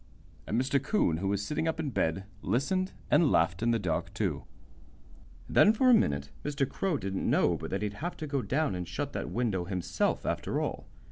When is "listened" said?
2.41-2.93